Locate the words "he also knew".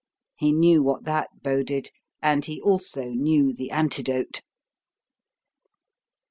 2.43-3.53